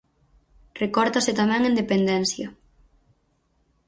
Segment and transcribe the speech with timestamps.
[0.83, 2.47] Recórtase tamén en dependencia.